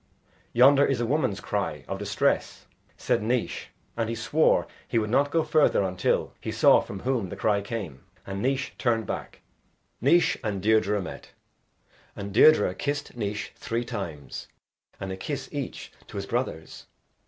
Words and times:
yonder 0.51 0.83
is 0.83 0.99
a 0.99 1.05
woman's 1.05 1.39
cry 1.39 1.85
of 1.87 1.99
distress," 1.99 2.65
said 2.97 3.21
Naois, 3.21 3.65
and 3.95 4.09
he 4.09 4.15
swore 4.15 4.65
he 4.87 4.97
would 4.97 5.11
not 5.11 5.29
go 5.29 5.43
further 5.43 5.83
until 5.83 6.33
he 6.41 6.51
saw 6.51 6.81
from 6.81 7.01
whom 7.01 7.29
the 7.29 7.35
cry 7.35 7.61
came, 7.61 8.03
and 8.25 8.41
Naois 8.41 8.71
turned 8.79 9.05
back. 9.05 9.41
Naois 10.01 10.37
and 10.43 10.59
Deirdre 10.59 10.99
met, 11.03 11.33
and 12.15 12.33
Deirdre 12.33 12.73
kissed 12.73 13.15
Naois 13.15 13.51
three 13.55 13.85
times, 13.85 14.47
and 14.99 15.11
a 15.11 15.15
kiss 15.15 15.47
each 15.51 15.91
to 16.07 16.17
his 16.17 16.25
brothers. 16.25 16.87